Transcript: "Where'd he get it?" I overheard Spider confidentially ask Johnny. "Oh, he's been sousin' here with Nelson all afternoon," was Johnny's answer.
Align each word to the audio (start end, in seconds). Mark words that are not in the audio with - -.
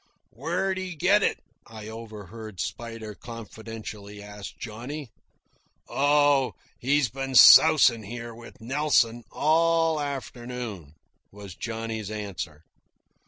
"Where'd 0.31 0.79
he 0.79 0.95
get 0.95 1.21
it?" 1.21 1.37
I 1.67 1.87
overheard 1.87 2.59
Spider 2.59 3.13
confidentially 3.13 4.19
ask 4.19 4.57
Johnny. 4.57 5.11
"Oh, 5.87 6.53
he's 6.79 7.07
been 7.11 7.35
sousin' 7.35 8.01
here 8.01 8.33
with 8.33 8.59
Nelson 8.59 9.23
all 9.29 9.99
afternoon," 9.99 10.95
was 11.31 11.53
Johnny's 11.53 12.09
answer. 12.09 12.63